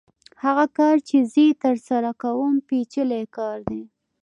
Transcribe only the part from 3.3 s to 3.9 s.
کار دی